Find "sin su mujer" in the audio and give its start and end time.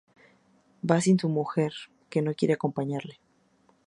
0.99-1.73